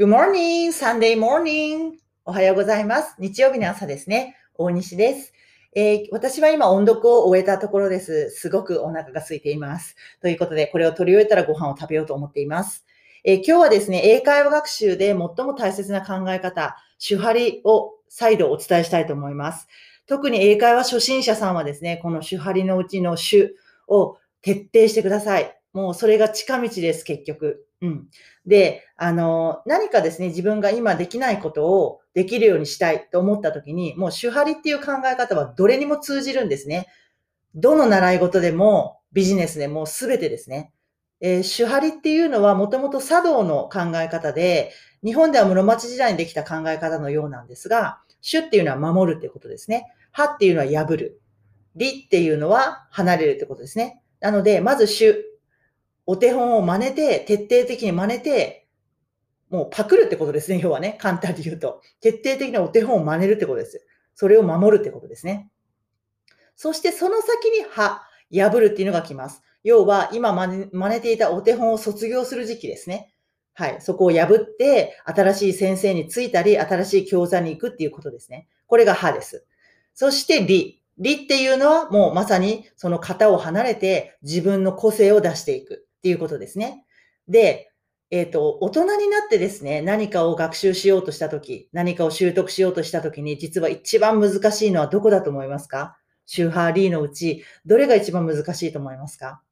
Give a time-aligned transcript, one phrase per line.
[0.00, 1.92] Good morning, Sunday morning.
[2.24, 3.14] おはようございます。
[3.18, 4.34] 日曜日の朝ですね。
[4.54, 5.34] 大西です。
[5.74, 8.30] えー私は今音読を終えたところです。
[8.30, 9.96] すごくお腹が空いています。
[10.22, 12.86] ということで、これを取り終えたらご飯を食べようと思っています。
[13.24, 19.68] えー今日はですね、英会話学習で最も大切な考え方、手張りを再度お伝えしたいと思います。
[20.06, 23.52] 特に英会話初心者さんはですね、この手張りのうちの手
[23.86, 25.59] を徹底してください。
[25.72, 27.66] もうそれが近道です、結局。
[27.80, 28.08] うん。
[28.46, 36.88] で、あの、何かですね、自分が今できないことをできるようにしたいと思った時に、もう手張りっていう考え方はどれにも通じるんですね。
[37.54, 40.72] どの習い事でもビジネスでも全てですね。
[41.20, 44.72] えー手張りっていうのはもともと茶道の考え方で、
[45.04, 49.86] 日本では室町時代にできた考え方のようなんですが、主っていうのは守るってことですね。
[50.12, 51.20] 派っていうのは破る。
[51.76, 54.02] 理っていうのは離れるってことですね。
[54.20, 55.29] なので、まず主、
[56.10, 58.66] お手本を真似て、徹底的に真似て、
[59.48, 60.96] もうパクるってことですね、 要はね。
[60.98, 61.82] 簡単に言うと。
[62.00, 63.86] 徹底的なお手本を真似るってことです。
[64.16, 65.52] それを守るってことですね。
[66.56, 69.40] そしてその先に歯、破るっていうのが来ます。
[69.62, 73.14] 要は、今真似真似ていたお手本を卒業する時期ですね。
[73.54, 73.80] はい。
[73.80, 78.48] そこを破って、新しい先生についたり、新しい教材に行くっていうことですね。
[78.66, 79.46] これが歯です。
[79.94, 80.82] そして理。
[80.98, 86.84] 理っていうのはもうまさにその型を離れて自分の個性を出していくっていうことですね。
[87.28, 87.70] で、
[88.10, 95.96] えっ、と、大人になってですね、何かを学習しようとしたとき、何かを習得しようとしたときに、実は一番難しいのはどこだと思いますか？
[96.26, 99.42] シューハーリーのうち、どれが一番難しいと思いますか？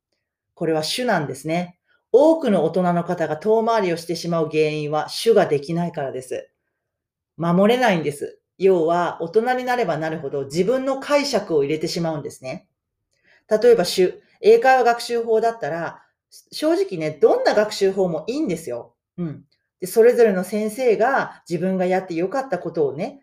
[0.55, 1.79] これは主なんですね。
[2.11, 6.51] 多くの大人の方が遠回りをしてしまう原因は主ができないからです。
[7.37, 8.41] 守れないんです。
[8.57, 12.67] 要は、大人になればなるほど自分の解釈を入れてしまうんですね。
[13.49, 16.03] 例えば主、英会話学習法だったら、
[16.53, 18.95] 正直ね、どんな学習法もいいんですよ。
[19.17, 19.45] うん。
[19.81, 23.23] で、それぞれの先生が自分がやってよかったことをね、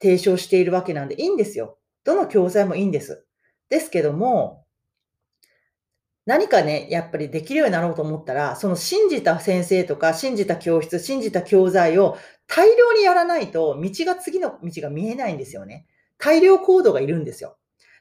[0.00, 1.78] 提唱しているわけなんでいいんですよ。
[2.04, 3.24] どの教材もいいんです。
[3.68, 4.64] ですけども、
[6.26, 15.86] 何かね、やっぱりできるようになろうと思ったら、その信じた先生とか、信じた教室、信じた教材を大量にやらないと、道が次の道が見えないんですよね。
[16.18, 17.56] 大量行動がいるんですよ。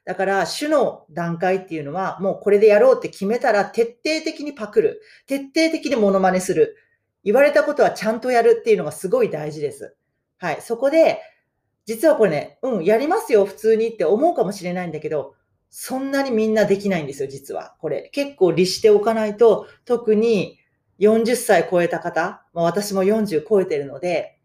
[0.05, 5.01] だから、主の段階っていうのは、もうこれでやろうって決めたら、徹底的にパクる。
[5.27, 6.77] 徹底的にモノマネする。
[7.23, 9.95] 言われたことはちゃんとやるっていうのがすごい大事です。
[10.37, 10.61] はい。
[10.61, 11.19] そこで、
[11.85, 15.35] 実はこれね、うん、やりますよ、普通にって思うかもしれないんだけど、
[15.69, 17.75] そんなにみんなできないんですよ、実は。
[17.79, 18.09] これ。
[18.13, 20.59] 結構律しておかないと、特に
[20.99, 24.39] 40歳超えた方、まあ、私も40超えてるので、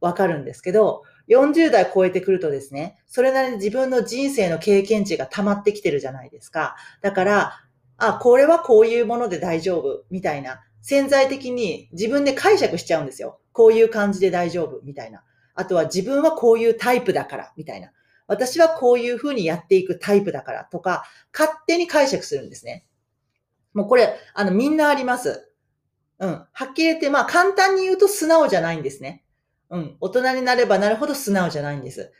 [0.00, 6.76] わかるんですけど、40代超えてくるとですね、それなりに自分の人生の経験値が溜まってきてるじゃないですか。
[7.02, 7.52] だから、
[7.98, 10.60] あ、これはこういうもので大丈夫、みたいな。
[10.82, 13.38] 潜在的に自分で解釈しちゃうんですよ。
[13.52, 15.22] こういう感じで大丈夫、みたいな。
[15.54, 17.92] あとは自分はこういうタイプだから、みたいな。
[18.26, 21.04] 私はこういうふうにやっていくタイプだからとか、
[21.36, 22.86] 勝手に解釈するんですね。
[23.74, 25.52] もうこれ、あの、みんなあります。
[26.20, 26.46] うん。
[26.52, 29.24] はっきり言って、まあ簡単に言うと素直じゃないんですね。
[29.70, 29.96] うん。
[30.00, 32.12] 大人になればなるほど素直じゃないんです。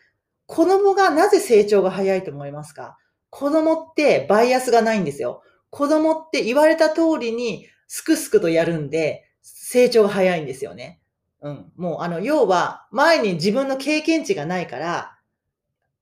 [0.47, 2.97] 子供がなぜ成長が早いと思いますか？
[3.31, 5.43] 子供ってバイアスがないんですよ。
[5.71, 11.01] 子供って言われた通りにすくすくとやるんで、成長が早いんですよね。
[11.43, 11.73] うん。
[11.77, 15.17] もうあの、要は前に自分の経験値がないから、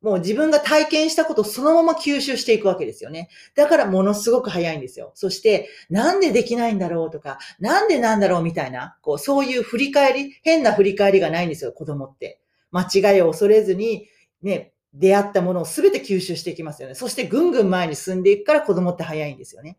[0.00, 3.28] もう自分が体験したことをそのまま吸収していくわけですよね。
[3.56, 5.10] だからものすごく早いんですよ。
[5.14, 12.40] そして、なんでできないんだろうとか、なんでなんだろうみたいな、こう、そういう振り返り、変な振り返りがないんですよ、子供って。
[12.70, 14.08] 間違いを恐れずに、
[14.42, 16.94] ね、出会ったものを全て吸収していきますよね。
[16.94, 19.78] そしてぐんぐん前に進んでいくから子供って早いんですよね。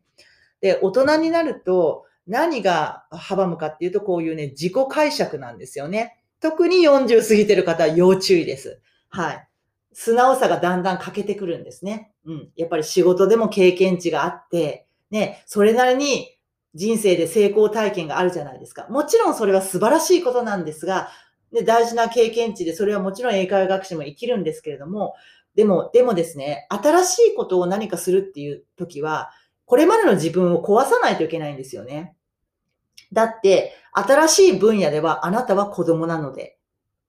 [0.61, 6.17] で、大人になると何が阻むかっていうと、こういうね、自己解釈なんですよね。
[6.41, 8.81] 特に40過ぎてる方は要注意です。
[9.09, 9.48] はい。
[10.01, 12.13] 素直さがだんだん欠けてくるんですね。
[12.23, 12.49] うん。
[12.55, 16.37] やっぱり仕事でも経験値があって、ね、それなりに
[16.73, 18.87] 人生で成功体験があるじゃないですか。
[18.89, 21.09] もちろんそれは素晴らしいことなんですが、
[21.51, 25.15] ね、大事な経験値で、それはもちろん英会話学習も生きるんですけれども、
[25.55, 29.31] でも、でもですね、新しいことを何かするっていう時は、
[29.65, 32.15] これまでの自分を壊さないといけないんですよね。
[33.11, 36.57] だって、新しい分野ではあなたは子供なので、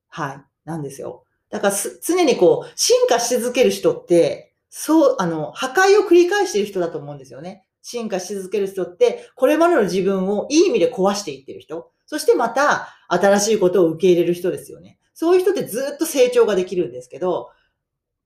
[0.09, 1.23] はい、なんですよ。
[1.51, 7.67] だからす常にこう、進化し続ける人って、そう、あの、破壊を繰り返している人だと思うんですよね。
[7.83, 11.91] 進化し続ける人って、これまでの自分をいい意味で壊していってる人。
[12.07, 14.99] そしてまた、新しいことを受け入れる人ですよね。
[15.13, 17.51] そういう人ってずっと成長ができるんですけど、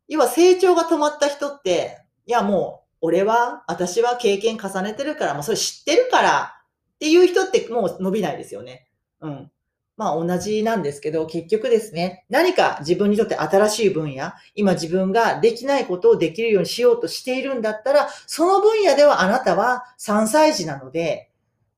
[0.07, 6.55] 要は成長が止まった人って、いやもう、俺は、私は経験重ねてるから、もうそれ知ってるから
[6.95, 8.89] っていう人ってもう伸びないですよね。
[9.21, 9.51] うん。
[9.97, 21.31] まあ同じなんですけど、結局ですね、何か自分にとって新しい分野、今自分ができないことをできるようにしようとしているんだったら、その分野ではあなたは3歳児なので、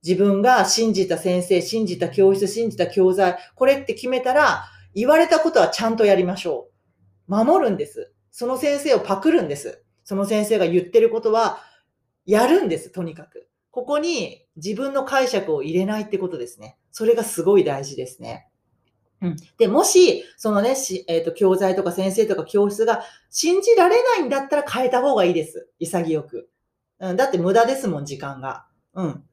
[0.03, 4.65] 自分が信じた先生、信じた教室、信じた教材、これって決めたら、
[4.95, 6.69] 言われたことはちゃんとやりましょ
[7.27, 7.31] う。
[7.31, 8.11] 守るんです。
[8.31, 9.83] その先生をパクるんです。
[10.03, 11.59] その先生が言ってることは、
[12.25, 13.47] やるんです、とにかく。
[13.77, 16.79] ここに自分の解釈を入れないってことですね。
[16.89, 18.47] それがすごい大事ですね。
[19.21, 20.75] うん、で、もし、そのね、
[21.07, 25.69] えっ、ー、と、教材とか先生とか教室が信じられないんだったら変えた方がいいです。
[25.77, 26.49] 潔く。
[26.97, 28.65] うん、だって無駄ですもん、時間が。
[28.95, 29.23] うん。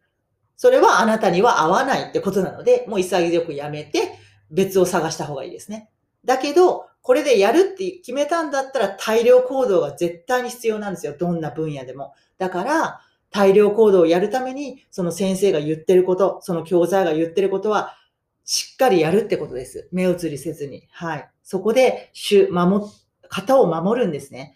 [0.56, 4.18] それはあなたには合わないってことなので、もう潔くやめて
[4.50, 5.88] 別を探した方がいいですね。
[6.26, 11.14] だけど、これでやるって決めたんだったら大量行動が絶対に必要なんですよ。
[11.18, 12.12] どんな分野でも。
[12.36, 13.00] だから、
[13.34, 17.96] 大量行動をやるために、その先生が言ってること、その教材が言ってることは、
[18.44, 19.88] しっかりやるってことです。
[19.90, 20.86] 目移りせずに。
[20.92, 21.28] はい。
[21.42, 22.84] そこで、主、守、
[23.28, 24.54] 型を守るんですね。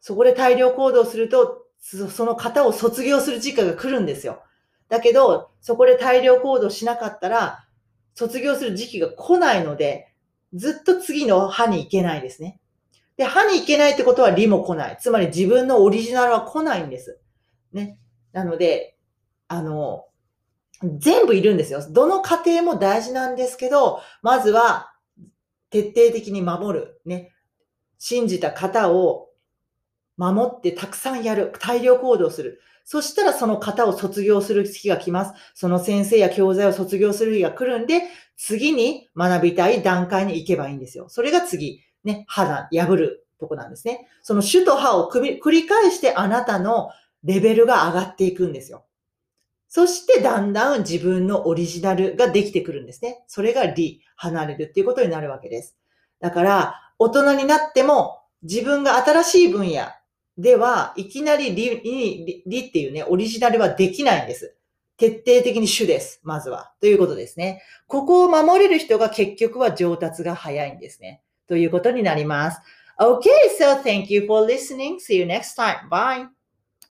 [0.00, 4.44] そこで大量行動すると、その型を卒業する時間が来るんですよ。
[4.88, 7.66] だけど、そこで大量行動しなかったら、
[8.14, 10.14] 卒業する時期が来ないので、
[10.52, 12.60] ずっと次の歯に行けないですね。
[13.16, 14.98] で、歯に行けないってことは理も来ない。
[15.00, 17.18] つまり自分のオリジナルは来ないんです。
[17.72, 17.98] ね。
[18.34, 18.98] なので、
[19.48, 20.06] あの、
[20.98, 21.80] 全部いるんですよ。
[21.90, 24.92] どの過程も大事なんですけど、まずは
[25.70, 27.00] 徹底的に守る。
[27.06, 27.32] ね。
[27.98, 29.30] 信じた方を
[30.16, 31.52] 守ってたくさんやる。
[31.60, 32.60] 大量行動する。
[32.84, 35.32] そしたらその方を卒業する日が来ます。
[35.54, 38.02] その先生や教材を卒業する日が来るんで、
[38.36, 41.08] 次に学びたい段階に行けばいいんですよ。
[41.08, 44.06] それが次、ね、肌、破るとこなんですね。
[44.22, 46.90] その主と歯を繰り返してあなたの
[47.24, 48.84] レベルが上がっていくんですよ。
[49.68, 53.24] そしてだんだん自分のオリジナルができてくるんですね。
[53.26, 55.76] それが理、離れるっていうことになるわけです。
[56.20, 59.88] だから、大人になっても自分が新しい分野
[60.38, 64.56] では、いきなり理、理、理っていうね、オリジナルはできないんです。
[64.96, 66.20] 徹底的に主です。
[66.22, 66.72] まずは。
[66.80, 67.62] ということですね。
[67.88, 71.22] ここを守れる人が結局は上達が早いんですね。
[71.48, 72.60] ということになります。
[73.00, 73.28] Okay,
[73.58, 74.98] so thank you for listening.
[75.00, 75.88] See you next time.
[75.88, 76.43] Bye.